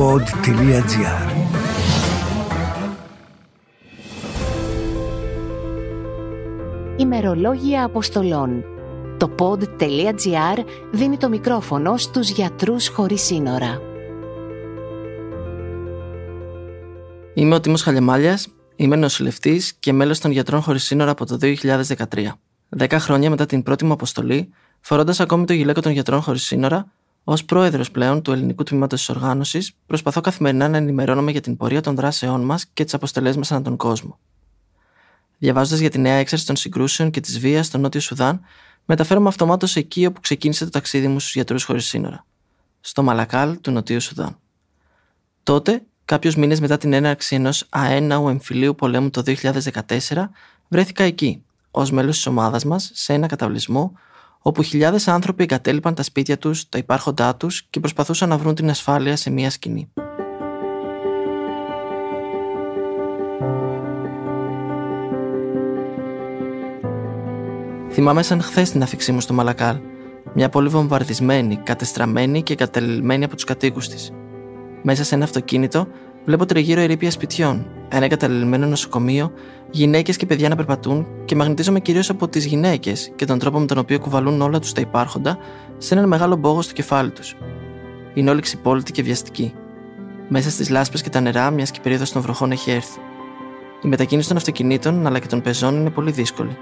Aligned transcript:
pod.gr 0.00 1.30
Ημερολόγια 6.96 7.84
Αποστολών 7.84 8.64
Το 9.18 9.34
pod.gr 9.38 10.64
δίνει 10.92 11.16
το 11.16 11.28
μικρόφωνο 11.28 11.96
στους 11.96 12.30
γιατρούς 12.30 12.88
χωρίς 12.88 13.22
σύνορα. 13.22 13.80
Είμαι 17.34 17.54
ο 17.54 17.60
Τίμος 17.60 17.82
Χαλιαμάλιας, 17.82 18.48
είμαι 18.76 18.96
νοσηλευτής 18.96 19.72
και 19.72 19.92
μέλος 19.92 20.18
των 20.18 20.30
Γιατρών 20.30 20.60
Χωρίς 20.60 20.84
Σύνορα 20.84 21.10
από 21.10 21.26
το 21.26 21.38
2013. 21.40 22.38
Δέκα 22.68 22.98
χρόνια 22.98 23.30
μετά 23.30 23.46
την 23.46 23.62
πρώτη 23.62 23.84
μου 23.84 23.92
αποστολή, 23.92 24.52
φορώντας 24.80 25.20
ακόμη 25.20 25.44
το 25.44 25.52
γυλαίκο 25.52 25.80
των 25.80 25.92
Γιατρών 25.92 26.20
Χωρίς 26.20 26.42
Σύνορα, 26.42 26.92
Ω 27.24 27.34
πρόεδρος 27.34 27.90
πλέον 27.90 28.22
του 28.22 28.32
ελληνικού 28.32 28.62
τμήματος 28.62 28.98
της 28.98 29.08
οργάνωσης, 29.08 29.72
προσπαθώ 29.86 30.20
καθημερινά 30.20 30.68
να 30.68 30.76
ενημερώνομαι 30.76 31.30
για 31.30 31.40
την 31.40 31.56
πορεία 31.56 31.80
των 31.80 31.94
δράσεών 31.94 32.44
μας 32.44 32.66
και 32.72 32.84
τις 32.84 32.94
αποστελέ 32.94 33.36
μας 33.36 33.52
ανά 33.52 33.62
τον 33.62 33.76
κόσμο. 33.76 34.18
Διαβάζοντας 35.38 35.80
για 35.80 35.90
τη 35.90 35.98
νέα 35.98 36.14
έξαρση 36.14 36.46
των 36.46 36.56
συγκρούσεων 36.56 37.10
και 37.10 37.20
της 37.20 37.38
βίας 37.38 37.66
στο 37.66 37.78
Νότιο 37.78 38.00
Σουδάν, 38.00 38.40
μεταφέρομαι 38.84 39.28
αυτομάτως 39.28 39.76
εκεί 39.76 40.06
όπου 40.06 40.20
ξεκίνησε 40.20 40.64
το 40.64 40.70
ταξίδι 40.70 41.08
μου 41.08 41.20
στους 41.20 41.34
γιατρούς 41.34 41.64
χωρίς 41.64 41.86
σύνορα, 41.86 42.24
στο 42.80 43.02
Μαλακάλ 43.02 43.60
του 43.60 43.70
Νοτιού 43.70 44.00
Σουδάν. 44.00 44.38
Τότε, 45.42 45.82
κάποιους 46.04 46.36
μήνες 46.36 46.60
μετά 46.60 46.76
την 46.76 46.92
έναρξη 46.92 47.34
ενός 47.34 47.66
αέναου 47.68 48.28
εμφυλίου 48.28 48.74
πολέμου 48.74 49.10
το 49.10 49.22
2014, 49.22 50.30
βρέθηκα 50.68 51.04
εκεί, 51.04 51.42
ως 51.70 51.90
μέλος 51.90 52.16
της 52.16 52.26
ομάδας 52.26 52.64
μας, 52.64 52.90
σε 52.94 53.12
ένα 53.12 53.26
καταβλισμό 53.26 53.92
όπου 54.42 54.62
χιλιάδες 54.62 55.08
άνθρωποι 55.08 55.42
εγκατέλειπαν 55.42 55.94
τα 55.94 56.02
σπίτια 56.02 56.38
τους, 56.38 56.68
τα 56.68 56.78
υπάρχοντά 56.78 57.36
τους 57.36 57.62
και 57.70 57.80
προσπαθούσαν 57.80 58.28
να 58.28 58.38
βρουν 58.38 58.54
την 58.54 58.70
ασφάλεια 58.70 59.16
σε 59.16 59.30
μία 59.30 59.50
σκηνή. 59.50 59.92
Θυμάμαι 67.90 68.22
σαν 68.22 68.42
χθες 68.42 68.70
την 68.70 68.82
αφήξή 68.82 69.12
μου 69.12 69.20
στο 69.20 69.34
Μαλακάλ, 69.34 69.76
μια 70.34 70.48
πόλη 70.48 70.68
βομβαρδισμένη, 70.68 71.56
κατεστραμμένη 71.56 72.42
και 72.42 72.54
κατελημένη 72.54 73.24
από 73.24 73.34
τους 73.34 73.44
κατοίκους 73.44 73.88
της. 73.88 74.12
Μέσα 74.82 75.04
σε 75.04 75.14
ένα 75.14 75.24
αυτοκίνητο 75.24 75.86
βλέπω 76.24 76.46
τριγύρω 76.46 76.80
ερήπια 76.80 77.10
σπιτιών, 77.10 77.66
ένα 77.90 78.04
εγκαταλελειμμένο 78.04 78.66
νοσοκομείο, 78.66 79.32
γυναίκες 79.70 80.16
και 80.16 80.26
παιδιά 80.26 80.48
να 80.48 80.56
περπατούν 80.56 81.06
και 81.24 81.36
μαγνητίζομαι 81.36 81.80
κυρίως 81.80 82.10
από 82.10 82.28
τις 82.28 82.44
γυναίκες 82.44 83.12
και 83.16 83.24
τον 83.24 83.38
τρόπο 83.38 83.58
με 83.58 83.66
τον 83.66 83.78
οποίο 83.78 83.98
κουβαλούν 83.98 84.40
όλα 84.40 84.58
τους 84.58 84.72
τα 84.72 84.80
υπάρχοντα 84.80 85.38
σε 85.78 85.94
έναν 85.94 86.08
μεγάλο 86.08 86.36
μπόγο 86.36 86.62
στο 86.62 86.72
κεφάλι 86.72 87.10
τους. 87.10 87.36
Είναι 88.14 88.30
όλοι 88.30 88.40
ξυπόλυτοι 88.40 88.92
και 88.92 89.02
βιαστικοί. 89.02 89.54
Μέσα 90.28 90.50
στις 90.50 90.70
λάσπες 90.70 91.02
και 91.02 91.08
τα 91.08 91.20
νερά, 91.20 91.50
μιας 91.50 91.70
και 91.70 91.78
η 91.78 91.82
περίοδος 91.82 92.12
των 92.12 92.22
βροχών 92.22 92.50
έχει 92.50 92.70
έρθει. 92.70 92.98
Η 93.82 93.88
μετακίνηση 93.88 94.28
των 94.28 94.36
αυτοκινήτων 94.36 95.06
αλλά 95.06 95.18
και 95.18 95.26
των 95.26 95.40
πεζών 95.40 95.74
είναι 95.74 95.90
πολύ 95.90 96.10
δύσκολη. 96.10 96.56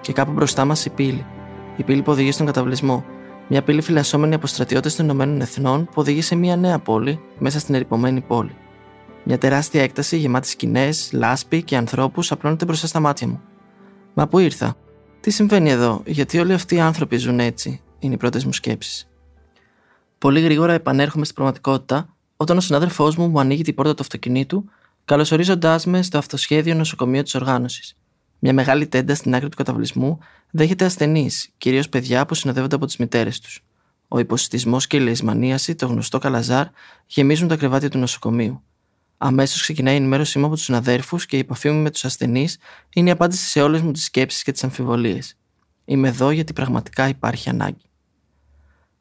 Και 0.00 0.12
κάπου 0.12 0.32
μπροστά 0.32 0.64
μας 0.64 0.84
η 0.84 0.90
πύλη. 0.90 1.26
Η 1.76 1.82
πύλη 1.82 2.02
που 2.02 2.12
οδηγεί 2.12 2.32
στον 2.32 2.46
καταβλισμό. 2.46 3.04
Μια 3.48 3.62
πύλη 3.62 3.80
φυλασσόμενη 3.80 4.34
από 4.34 4.46
στρατιώτες 4.46 4.96
των 4.96 5.04
Ηνωμένων 5.04 5.40
Εθνών 5.40 5.84
που 5.84 5.92
οδηγεί 5.94 6.20
σε 6.20 6.34
μια 6.34 6.56
νέα 6.56 6.78
πόλη 6.78 7.20
μέσα 7.38 7.58
στην 7.58 7.74
ερυπωμένη 7.74 8.20
πόλη. 8.20 8.56
Μια 9.24 9.38
τεράστια 9.38 9.82
έκταση 9.82 10.16
γεμάτη 10.16 10.48
σκηνές, 10.48 11.10
λάσπη 11.12 11.62
και 11.62 11.76
ανθρώπους 11.76 12.32
απλώνεται 12.32 12.64
μπροστά 12.64 12.86
στα 12.86 13.00
μάτια 13.00 13.26
μου. 13.26 13.40
Μα 14.14 14.28
πού 14.28 14.38
ήρθα, 14.38 14.76
τι 15.20 15.30
συμβαίνει 15.30 15.70
εδώ, 15.70 16.02
γιατί 16.06 16.38
όλοι 16.38 16.52
αυτοί 16.52 16.74
οι 16.74 16.80
άνθρωποι 16.80 17.16
ζουν 17.16 17.40
έτσι, 17.40 17.80
είναι 17.98 18.14
οι 18.14 18.16
πρώτες 18.16 18.44
μου 18.44 18.52
σκέψεις. 18.52 19.08
Πολύ 20.18 20.40
γρήγορα 20.40 20.72
επανέρχομαι 20.72 21.24
στην 21.24 21.36
πραγματικότητα 21.36 22.16
όταν 22.36 22.56
ο 22.56 22.60
συνάδελφός 22.60 23.16
μου 23.16 23.28
μου 23.28 23.40
ανοίγει 23.40 23.62
την 23.62 23.74
πόρτα 23.74 23.94
του 23.94 24.02
αυτοκινήτου, 24.02 24.64
καλωσορίζοντάς 25.04 25.86
με 25.86 26.02
στο 26.02 26.18
αυτοσχέδιο 26.18 26.74
νοσοκομείο 26.74 27.22
της 27.22 27.34
οργάνωσης. 27.34 27.96
Μια 28.38 28.52
μεγάλη 28.52 28.86
τέντα 28.86 29.14
στην 29.14 29.34
άκρη 29.34 29.48
του 29.48 29.56
καταβλισμού 29.56 30.18
δέχεται 30.50 30.84
ασθενείς, 30.84 31.50
κυρίως 31.58 31.88
παιδιά 31.88 32.26
που 32.26 32.34
συνοδεύονται 32.34 32.74
από 32.74 32.86
τις 32.86 32.96
μητέρες 32.96 33.40
τους. 33.40 33.64
Ο 34.08 34.18
υποσυτισμός 34.18 34.86
και 34.86 34.96
η 34.96 35.00
λεσμανίαση, 35.00 35.74
το 35.74 35.86
γνωστό 35.86 36.18
καλαζάρ, 36.18 36.66
γεμίζουν 37.06 37.48
τα 37.48 37.56
κρεβάτια 37.56 37.90
του 37.90 37.98
νοσοκομείου. 37.98 38.62
Αμέσως 39.24 39.60
ξεκινάει 39.60 39.94
η 39.94 39.96
ενημέρωσή 39.96 40.38
μου 40.38 40.44
από 40.44 40.54
τους 40.54 40.64
συναδέρφους 40.64 41.26
και 41.26 41.36
η 41.36 41.38
επαφή 41.38 41.70
μου 41.70 41.82
με 41.82 41.90
τους 41.90 42.04
ασθενείς 42.04 42.58
είναι 42.94 43.08
η 43.08 43.12
απάντηση 43.12 43.48
σε 43.48 43.62
όλες 43.62 43.80
μου 43.80 43.90
τις 43.90 44.04
σκέψεις 44.04 44.42
και 44.42 44.52
τις 44.52 44.64
αμφιβολίες. 44.64 45.36
Είμαι 45.84 46.08
εδώ 46.08 46.30
γιατί 46.30 46.52
πραγματικά 46.52 47.08
υπάρχει 47.08 47.48
ανάγκη. 47.48 47.90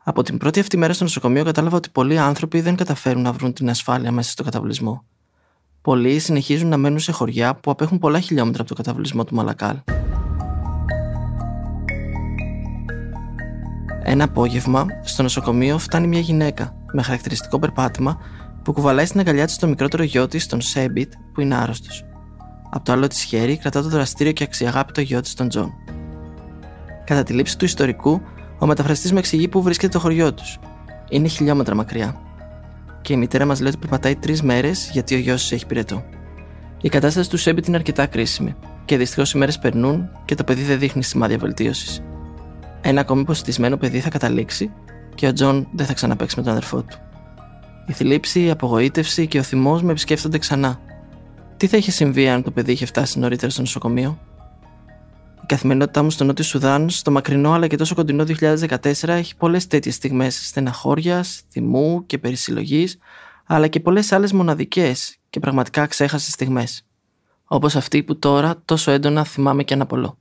Από 0.04 0.24
την 0.24 0.38
πρώτη 0.38 0.60
αυτή 0.60 0.78
μέρα 0.78 0.94
στο 0.94 1.04
νοσοκομείο 1.04 1.44
κατάλαβα 1.44 1.78
ότι 1.78 1.90
πολλοί 1.90 2.18
άνθρωποι 2.18 2.62
δεν 2.62 2.76
καταφέρουν 2.76 3.22
να 3.22 3.32
βρουν 3.32 3.54
την 3.54 3.70
ασφάλεια 3.70 4.12
μέσα 4.12 4.32
στο 4.32 4.44
καταβλισμό. 4.44 5.06
Πολλοί 5.82 6.20
συνεχίζουν 6.20 6.70
να 6.70 6.78
μένουν 6.78 7.00
σε 7.00 7.12
χωριά 7.12 7.56
που 7.56 7.72
απέχουν 7.72 8.00
πολλά 8.00 8.20
χιλιόμετρα 8.20 8.62
από 8.62 8.70
το 8.70 8.76
καταβλισμό 8.76 9.24
του 9.24 9.36
Μαλακάλ. 9.36 9.78
Ένα 14.04 14.24
απόγευμα, 14.24 14.86
στο 15.04 15.24
νοσοκομείο 15.24 15.78
φτάνει 15.78 16.08
μια 16.08 16.20
γυναίκα 16.20 16.76
με 16.94 17.02
χαρακτηριστικό 17.02 17.60
περπάτημα 17.60 18.18
που 18.64 18.74
κουβαλάει 18.74 19.06
στην 19.06 19.20
αγκαλιά 19.20 19.46
της 19.46 19.58
το 19.58 19.68
μικρότερο 19.68 20.04
γιο 20.04 20.28
της, 20.28 20.48
τον 20.48 20.62
Σέμπιτ, 20.62 21.14
που 21.34 21.42
είναι 21.42 21.56
άρρωστος. 21.56 22.06
Από 22.70 22.86
το 22.86 22.92
άλλο 22.92 23.08
της 23.08 23.24
χέρι 23.24 23.58
κρατά 23.58 23.82
το 23.82 23.90
δραστήριο 23.90 24.32
και 24.32 24.44
αξιαγάπητο 24.44 25.02
γιο 25.02 25.22
της, 25.22 25.34
τον 25.34 25.50
Τζον. 25.50 25.72
Κατά 27.06 27.24
τη 27.24 27.34
λήψη 27.34 27.58
του 27.58 27.66
ιστορικού, 27.66 28.22
ο 28.60 28.66
μεταφραστής 28.66 29.12
με 29.12 29.20
εξηγεί 29.20 29.48
πού 29.48 29.62
βρίσκεται 29.62 29.94
το 29.94 30.00
χωριό 30.00 30.34
τους. 30.34 30.60
Είναι 31.10 31.28
χιλιόμετρα 31.28 31.76
μακριά. 31.76 32.16
Και 33.02 33.14
η 33.14 33.18
μητέρα 33.18 33.46
μας 33.46 33.60
λέει 33.60 33.70
ότι 33.70 33.78
περπατάει 33.78 34.16
τρεις 34.16 34.42
μέρες 34.42 34.90
γιατί 34.92 35.16
ο 35.16 35.18
γιος 35.18 35.48
της 35.48 35.56
έχει 35.56 35.66
πυρετό. 35.66 36.04
Η 36.82 36.90
κατάσταση 36.90 37.30
του 37.30 37.38
Σέμπιτ 37.38 37.68
είναι 37.68 37.78
αρκετά 37.78 38.06
κρίσιμη 38.06 38.56
και 38.86 38.98
δυστυχώς 38.98 39.32
οι 39.34 39.38
μέρες 39.38 39.60
περνούν 39.60 40.10
και 40.26 40.36
το 40.36 40.44
παιδί 40.44 40.64
δεν 40.64 40.80
δείχνει 40.80 41.04
σημάδια 41.04 41.38
βελτίωσης. 41.38 42.02
Ένα 42.82 43.02
ακόμη 43.02 43.22
υποσυτισμένο 43.22 43.78
παιδί 43.78 44.00
θα 44.00 44.10
καταλήξει 44.10 44.72
και 45.16 45.28
ο 45.28 45.34
Τζον 45.34 45.68
δεν 45.72 45.86
θα 45.86 45.94
ξαναπαίξει 45.94 46.36
με 46.38 46.44
τον 46.44 46.52
αδερφό 46.52 46.82
του. 46.82 46.98
Η 47.86 47.94
θλίψη, 47.94 48.44
η 48.44 48.50
απογοήτευση 48.50 49.28
και 49.28 49.40
ο 49.40 49.44
θυμός 49.44 49.84
με 49.84 49.92
επισκέφτονται 49.92 50.38
ξανά. 50.38 50.80
Τι 51.58 51.68
θα 51.68 51.78
είχε 51.78 51.92
συμβεί 51.92 52.30
αν 52.30 52.44
το 52.44 52.52
παιδί 52.52 52.72
είχε 52.72 52.86
φτάσει 52.86 53.20
νωρίτερα 53.20 53.52
στο 53.52 53.62
νοσοκομείο; 53.62 54.20
Η 55.44 55.46
καθημερινότητά 55.46 56.04
μου 56.04 56.10
στο 56.10 56.24
Νότιο 56.24 56.44
Σουδάν, 56.44 56.90
στο 56.90 57.12
μακρινό 57.12 57.52
αλλά 57.52 57.68
και 57.68 57.76
τόσο 57.76 57.96
κοντινό 57.96 58.24
2014, 58.24 59.08
έχει 59.08 59.36
πολλές 59.36 59.68
τέτοιες 59.68 59.96
στιγμές 59.96 60.48
στεναχώριας, 60.48 61.42
θυμού 61.50 62.06
και 62.06 62.18
περισυλλογής, 62.18 62.98
αλλά 63.46 63.68
και 63.68 63.80
πολλές 63.80 64.12
άλλες 64.12 64.32
μοναδικές 64.32 65.18
και 65.30 65.40
πραγματικά 65.40 65.86
αξέχαστες 65.86 66.34
στιγμές. 66.34 66.86
Όπως 67.46 67.76
αυτή 67.76 68.04
που 68.04 68.20
τώρα 68.20 68.62
τόσο 68.66 68.92
έντονα 68.92 69.24
θυμάμαι 69.24 69.64
και 69.64 69.74
αναπολώ. 69.74 70.18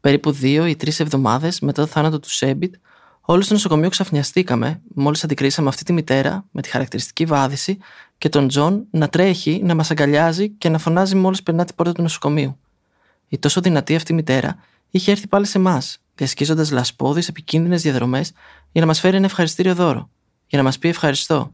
Περίπου 0.00 0.30
δύο 0.30 0.66
ή 0.66 0.76
τρεις 0.76 1.00
εβδομάδες 1.00 1.60
μετά 1.60 1.82
το 1.82 1.88
θάνατο 1.88 2.20
του 2.20 2.30
Σέμπιτ, 2.30 2.74
Όλοι 3.20 3.42
στο 3.42 3.54
νοσοκομείο 3.54 3.88
ξαφνιαστήκαμε 3.88 4.80
μόλις 4.94 5.24
αντικρίσαμε 5.24 5.68
αυτή 5.68 5.84
τη 5.84 5.92
μητέρα 5.92 6.44
με 6.50 6.62
τη 6.62 6.68
χαρακτηριστική 6.68 7.24
βάδιση 7.24 7.78
και 8.18 8.28
τον 8.28 8.48
Τζον 8.48 8.86
να 8.90 9.08
τρέχει, 9.08 9.60
να 9.64 9.74
μας 9.74 9.90
αγκαλιάζει 9.90 10.50
και 10.50 10.68
να 10.68 10.78
φωνάζει 10.78 11.16
μόλις 11.16 11.42
περνά 11.42 11.64
την 11.64 11.74
πόρτα 11.74 11.92
του 11.92 12.02
νοσοκομείου. 12.02 12.58
Η 13.28 13.38
τόσο 13.38 13.60
δυνατή 13.60 13.94
αυτή 13.94 14.12
μητέρα 14.12 14.56
είχε 14.90 15.10
έρθει 15.10 15.26
πάλι 15.26 15.46
σε 15.46 15.58
εμάς, 15.58 15.98
διασχίζοντας 16.14 16.70
λασπώδεις 16.70 17.28
επικίνδυνες 17.28 17.82
διαδρομές 17.82 18.32
για 18.72 18.80
να 18.80 18.86
μας 18.86 19.00
φέρει 19.00 19.16
ένα 19.16 19.24
ευχαριστήριο 19.24 19.74
δώρο, 19.74 20.10
για 20.46 20.58
να 20.58 20.64
μας 20.64 20.78
πει 20.78 20.88
ευχαριστώ. 20.88 21.52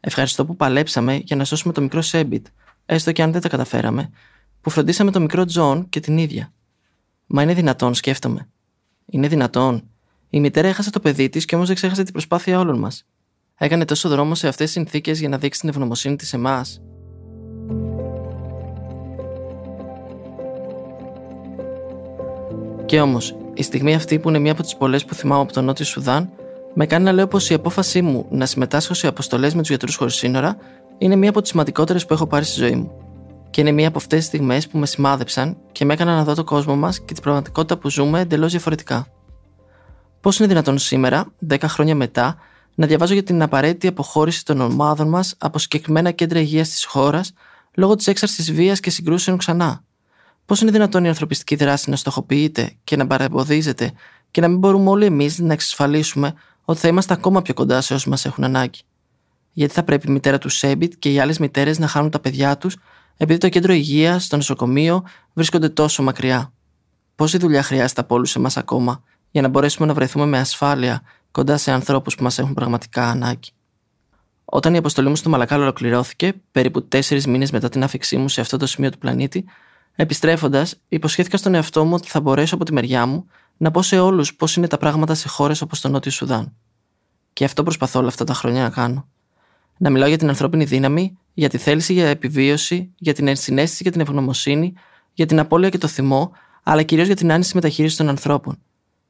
Ευχαριστώ 0.00 0.46
που 0.46 0.56
παλέψαμε 0.56 1.16
για 1.16 1.36
να 1.36 1.44
σώσουμε 1.44 1.72
το 1.72 1.80
μικρό 1.80 2.02
Σέμπιτ, 2.02 2.46
έστω 2.86 3.12
και 3.12 3.22
αν 3.22 3.32
δεν 3.32 3.40
τα 3.40 3.48
καταφέραμε, 3.48 4.10
που 4.60 4.70
φροντίσαμε 4.70 5.10
το 5.10 5.20
μικρό 5.20 5.44
Τζον 5.44 5.88
και 5.88 6.00
την 6.00 6.18
ίδια. 6.18 6.52
Μα 7.26 7.42
είναι 7.42 7.54
δυνατόν, 7.54 7.94
σκέφτομαι. 7.94 8.48
Είναι 9.06 9.28
δυνατόν 9.28 9.88
η 10.34 10.40
μητέρα 10.40 10.68
έχασε 10.68 10.90
το 10.90 11.00
παιδί 11.00 11.28
της 11.28 11.44
και 11.44 11.54
όμως 11.54 11.66
δεν 11.66 11.76
ξέχασε 11.76 12.02
την 12.02 12.12
προσπάθεια 12.12 12.58
όλων 12.58 12.78
μας. 12.78 13.04
Έκανε 13.58 13.84
τόσο 13.84 14.08
δρόμο 14.08 14.34
σε 14.34 14.48
αυτές 14.48 14.64
τις 14.64 14.74
συνθήκες 14.74 15.20
για 15.20 15.28
να 15.28 15.38
δείξει 15.38 15.60
την 15.60 15.68
ευγνωμοσύνη 15.68 16.16
της 16.16 16.28
σε 16.28 16.36
εμάς. 16.36 16.80
Και 22.84 23.00
όμως, 23.00 23.36
η 23.54 23.62
στιγμή 23.62 23.94
αυτή 23.94 24.18
που 24.18 24.28
είναι 24.28 24.38
μία 24.38 24.52
από 24.52 24.62
τις 24.62 24.76
πολλές 24.76 25.04
που 25.04 25.14
θυμάμαι 25.14 25.42
από 25.42 25.52
το 25.52 25.64
Νότιο 25.64 25.84
Σουδάν, 25.84 26.30
με 26.74 26.86
κάνει 26.86 27.04
να 27.04 27.12
λέω 27.12 27.26
πως 27.26 27.50
η 27.50 27.54
απόφασή 27.54 28.02
μου 28.02 28.26
να 28.30 28.46
συμμετάσχω 28.46 28.94
σε 28.94 29.06
αποστολές 29.06 29.54
με 29.54 29.60
τους 29.60 29.68
γιατρούς 29.68 29.96
χωρίς 29.96 30.14
σύνορα 30.14 30.56
είναι 30.98 31.16
μία 31.16 31.28
από 31.28 31.40
τις 31.40 31.50
σημαντικότερες 31.50 32.06
που 32.06 32.12
έχω 32.12 32.26
πάρει 32.26 32.44
στη 32.44 32.60
ζωή 32.60 32.74
μου. 32.74 32.90
Και 33.50 33.60
είναι 33.60 33.72
μία 33.72 33.88
από 33.88 33.98
αυτές 33.98 34.18
τις 34.18 34.26
στιγμές 34.26 34.68
που 34.68 34.78
με 34.78 34.86
σημάδεψαν 34.86 35.56
και 35.72 35.84
με 35.84 35.92
έκαναν 35.92 36.16
να 36.16 36.24
δω 36.24 36.34
το 36.34 36.44
κόσμο 36.44 36.76
μας 36.76 37.00
και 37.00 37.12
την 37.14 37.22
πραγματικότητα 37.22 37.78
που 37.78 37.90
ζούμε 37.90 38.20
εντελώς 38.20 38.50
διαφορετικά. 38.50 39.06
Πώς 40.24 40.38
είναι 40.38 40.48
δυνατόν 40.48 40.78
σήμερα, 40.78 41.32
10 41.48 41.56
χρόνια 41.62 41.94
μετά, 41.94 42.36
να 42.74 42.86
διαβάζω 42.86 43.12
για 43.12 43.22
την 43.22 43.42
απαραίτητη 43.42 43.86
αποχώρηση 43.86 44.44
των 44.44 44.60
ομάδων 44.60 45.08
μας 45.08 45.34
από 45.38 45.58
συγκεκριμένα 45.58 46.10
κέντρα 46.10 46.40
υγείας 46.40 46.68
της 46.68 46.84
χώρας 46.84 47.32
λόγω 47.74 47.94
της 47.94 48.06
έξαρσης 48.06 48.52
βίας 48.52 48.80
και 48.80 48.90
συγκρούσεων 48.90 49.38
ξανά; 49.38 49.84
Πώς 50.46 50.60
είναι 50.60 50.70
δυνατόν 50.70 51.04
η 51.04 51.08
ανθρωπιστική 51.08 51.54
δράση 51.56 51.90
να 51.90 51.96
στοχοποιείται 51.96 52.72
και 52.84 52.96
να 52.96 53.06
παρεμποδίζεται 53.06 53.92
και 54.30 54.40
να 54.40 54.48
μην 54.48 54.58
μπορούμε 54.58 54.90
όλοι 54.90 55.04
εμείς 55.04 55.38
να 55.38 55.52
εξασφαλίσουμε 55.52 56.34
ότι 56.64 56.78
θα 56.78 56.88
είμαστε 56.88 57.12
ακόμα 57.12 57.42
πιο 57.42 57.54
κοντά 57.54 57.80
σε 57.80 57.94
όσου 57.94 58.10
μας 58.10 58.24
έχουν 58.24 58.44
ανάγκη; 58.44 58.80
γιατί 59.52 59.74
θα 59.74 59.82
πρέπει 59.82 60.08
η 60.08 60.12
μητέρα 60.12 60.38
του 60.38 60.48
Σέμπιτ 60.48 60.92
και 60.98 61.12
οι 61.12 61.18
άλλες 61.20 61.38
μητέρες 61.38 61.78
να 61.78 61.86
χάνουν 61.86 62.10
τα 62.10 62.20
παιδιά 62.20 62.58
τους, 62.58 62.76
επειδή 63.16 63.38
το 63.38 63.48
κέντρο 63.48 63.72
υγείας, 63.72 64.28
το 64.28 64.36
νοσοκομείο 64.36 65.04
βρίσκονται 65.32 65.68
τόσο 65.68 66.02
μακριά; 66.02 66.52
Πόση 67.16 67.38
δουλειά 67.38 67.62
χρειάζεται 67.62 68.00
από 68.00 68.14
όλους 68.14 68.36
εμάς 68.36 68.56
ακόμα; 68.56 69.02
Για 69.34 69.42
να 69.42 69.48
μπορέσουμε 69.48 69.86
να 69.86 69.94
βρεθούμε 69.94 70.26
με 70.26 70.38
ασφάλεια 70.38 71.02
κοντά 71.30 71.56
σε 71.56 71.72
ανθρώπους 71.72 72.14
που 72.14 72.22
μας 72.22 72.38
έχουν 72.38 72.54
πραγματικά 72.54 73.10
ανάγκη. 73.10 73.50
Όταν 74.44 74.74
η 74.74 74.76
αποστολή 74.76 75.08
μου 75.08 75.16
στο 75.16 75.28
Μαλακάλ 75.28 75.60
ολοκληρώθηκε, 75.60 76.32
περίπου 76.52 76.84
τέσσερις 76.84 77.26
μήνες 77.26 77.50
μετά 77.50 77.68
την 77.68 77.82
άφηξή 77.82 78.16
μου 78.16 78.28
σε 78.28 78.40
αυτό 78.40 78.56
το 78.56 78.66
σημείο 78.66 78.90
του 78.90 78.98
πλανήτη, 78.98 79.44
επιστρέφοντας, 79.94 80.76
υποσχέθηκα 80.88 81.36
στον 81.36 81.54
εαυτό 81.54 81.84
μου 81.84 81.94
ότι 81.94 82.08
θα 82.08 82.20
μπορέσω 82.20 82.54
από 82.54 82.64
τη 82.64 82.72
μεριά 82.72 83.06
μου 83.06 83.26
να 83.56 83.70
πω 83.70 83.82
σε 83.82 83.98
όλους 83.98 84.34
πώς 84.34 84.56
είναι 84.56 84.66
τα 84.66 84.78
πράγματα 84.78 85.14
σε 85.14 85.28
χώρες 85.28 85.60
όπως 85.60 85.80
το 85.80 85.88
Νότιο 85.88 86.10
Σουδάν. 86.10 86.52
Και 87.32 87.44
αυτό 87.44 87.62
προσπαθώ 87.62 87.98
όλα 87.98 88.08
αυτά 88.08 88.24
τα 88.24 88.34
χρόνια 88.34 88.62
να 88.62 88.70
κάνω. 88.70 89.08
Να 89.76 89.90
μιλάω 89.90 90.08
για 90.08 90.18
την 90.18 90.28
ανθρώπινη 90.28 90.64
δύναμη, 90.64 91.18
για 91.34 91.48
τη 91.48 91.58
θέληση 91.58 91.92
για 91.92 92.08
επιβίωση, 92.08 92.92
για 92.98 93.12
την 93.12 93.28
ενσυναίσθηση 93.28 93.84
και 93.84 93.90
την 93.90 94.00
ευγνωμοσύνη, 94.00 94.72
για 95.12 95.26
την 95.26 95.38
απώλεια 95.38 95.68
και 95.68 95.78
το 95.78 95.86
θυμό, 95.86 96.32
αλλά 96.62 96.82
κυρίως 96.82 97.06
για 97.06 97.16
την 97.16 97.32
άνηση 97.32 97.54
μεταχείρισης 97.54 97.96
των 97.96 98.08
ανθρώπων. 98.08 98.58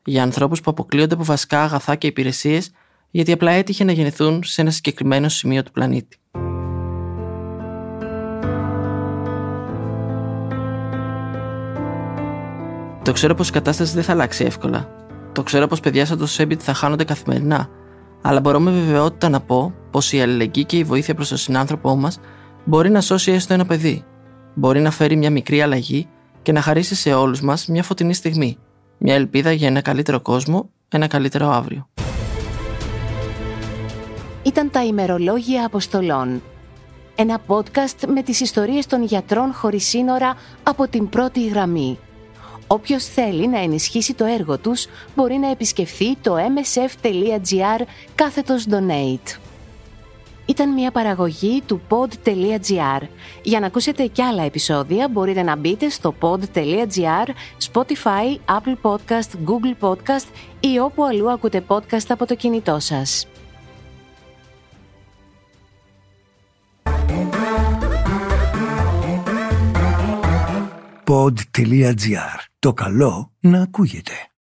Για 0.05 0.23
ανθρώπους 0.23 0.61
που 0.61 0.71
αποκλείονται 0.71 1.15
από 1.15 1.25
βασικά 1.25 1.63
αγαθά 1.63 1.95
και 1.95 2.07
υπηρεσίες, 2.07 2.71
γιατί 3.11 3.33
απλά 3.33 3.51
έτυχε 3.51 3.85
να 3.85 3.93
γεννηθούν 3.93 4.43
σε 4.45 4.61
ένα 4.61 4.71
συγκεκριμένο 4.71 5.29
σημείο 5.29 5.63
του 5.63 5.71
πλανήτη. 5.71 6.17
Το 13.05 13.13
ξέρω 13.13 13.35
πως 13.35 13.49
η 13.49 13.53
κατάσταση 13.53 13.95
δεν 13.95 14.03
θα 14.03 14.13
αλλάξει 14.13 14.45
εύκολα. 14.45 14.89
Το 15.33 15.43
ξέρω 15.43 15.67
πως 15.67 15.81
παιδιά 15.81 16.07
σαν 16.07 16.19
το 16.19 16.27
Σέμπιτ 16.27 16.61
θα 16.65 16.75
χάνονται 16.75 17.05
καθημερινά. 17.05 17.69
Αλλά 18.23 18.41
μπορώ 18.41 18.61
με 18.61 18.71
βεβαιότητα 18.71 19.29
να 19.29 19.41
πω 19.41 19.75
πως 19.91 20.13
η 20.13 20.21
αλληλεγγύη 20.21 20.65
και 20.65 20.79
η 20.79 20.85
βοήθεια 20.85 21.15
προς 21.15 21.29
τον 21.29 21.39
συνάνθρωπό 21.39 21.97
μας 21.97 22.19
μπορεί 22.65 22.91
να 22.91 23.01
σώσει 23.01 23.33
έστω 23.33 23.55
ένα 23.55 23.67
παιδί. 23.67 24.05
Μπορεί 24.55 24.81
να 24.81 24.91
φέρει 24.91 25.17
μια 25.17 25.31
μικρή 25.31 25.63
αλλαγή 25.63 26.09
και 26.43 26.53
να 26.53 26.61
χαρίσει 26.61 26.95
σε 26.95 27.15
όλους 27.15 27.41
μας 27.41 27.67
μια 27.67 27.83
φωτεινή 27.83 28.15
στιγμή. 28.15 28.59
Μια 28.99 29.15
ελπίδα 29.15 29.53
για 29.53 29.69
ένα 29.69 29.81
καλύτερο 29.81 30.21
κόσμο, 30.21 30.71
ένα 30.89 31.07
καλύτερο 31.07 31.49
αύριο. 31.49 31.89
Ήταν 34.43 34.71
τα 34.71 34.85
ημερολόγια 34.85 35.67
αποστολών. 35.67 36.43
Ένα 37.15 37.41
podcast 37.47 38.07
με 38.07 38.23
τις 38.23 38.41
ιστορίες 38.41 38.87
των 38.87 39.05
γιατρών 39.05 39.53
χωρίς 39.53 39.85
σύνορα 39.89 40.37
από 40.63 40.89
την 40.89 41.09
πρώτη 41.09 41.47
γραμμή. 41.47 41.99
Όποιος 42.67 43.05
θέλει 43.05 43.49
να 43.49 43.59
ενισχύσει 43.59 44.15
το 44.15 44.25
έργο 44.25 44.59
τους 44.59 44.87
μπορεί 45.15 45.35
να 45.35 45.51
επισκεφθεί 45.51 46.17
το 46.17 46.37
msf.gr 46.37 47.81
κάθετος 48.15 48.67
donate. 48.71 49.39
Ήταν 50.47 50.73
μια 50.73 50.91
παραγωγή 50.91 51.63
του 51.67 51.81
pod.gr. 51.89 53.03
Για 53.43 53.61
να 53.61 53.67
ακούσετε 53.67 54.07
κι 54.07 54.23
άλλα 54.23 54.43
επεισόδια 54.43 55.09
μπορείτε 55.09 55.43
να 55.43 55.57
μπείτε 55.57 55.89
στο 55.89 56.15
pod.gr, 56.21 57.29
Spotify, 57.73 58.39
Apple 58.59 58.77
Podcast, 58.83 59.31
Google 59.47 59.89
Podcast 59.89 60.27
ή 60.61 60.79
όπου 60.79 61.05
αλλού 61.05 61.31
ακούτε 61.31 61.65
podcast 61.69 62.07
από 62.09 62.27
το 62.27 62.35
κινητό 62.35 62.79
σας. 62.79 63.27
pod.gr. 71.07 72.39
Το 72.59 72.73
καλό 72.73 73.33
να 73.41 73.63
ακούγεται. 73.63 74.34